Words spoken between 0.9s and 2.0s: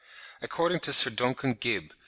Sir Duncan Gibb (28.